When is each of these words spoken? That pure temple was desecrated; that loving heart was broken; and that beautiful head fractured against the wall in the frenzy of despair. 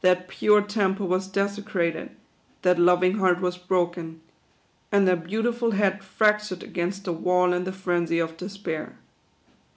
That 0.00 0.28
pure 0.28 0.62
temple 0.62 1.08
was 1.08 1.26
desecrated; 1.26 2.12
that 2.62 2.78
loving 2.78 3.18
heart 3.18 3.40
was 3.40 3.58
broken; 3.58 4.20
and 4.92 5.08
that 5.08 5.24
beautiful 5.26 5.72
head 5.72 6.04
fractured 6.04 6.62
against 6.62 7.02
the 7.02 7.12
wall 7.12 7.52
in 7.52 7.64
the 7.64 7.72
frenzy 7.72 8.20
of 8.20 8.36
despair. 8.36 8.96